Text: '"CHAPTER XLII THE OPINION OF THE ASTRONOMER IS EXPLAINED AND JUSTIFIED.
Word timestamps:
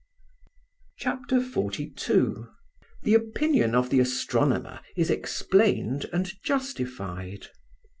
'"CHAPTER 0.97 1.39
XLII 1.39 2.33
THE 3.03 3.13
OPINION 3.13 3.75
OF 3.75 3.91
THE 3.91 3.99
ASTRONOMER 3.99 4.79
IS 4.97 5.11
EXPLAINED 5.11 6.07
AND 6.11 6.33
JUSTIFIED. 6.43 7.49